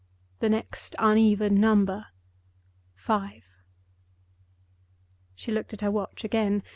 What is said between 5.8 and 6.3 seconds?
her watch